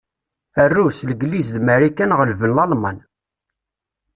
Rrus, 0.69 0.97
Legliz 1.09 1.47
d 1.51 1.57
Marikan 1.61 2.15
ɣelben 2.19 2.51
Lalman. 2.55 2.97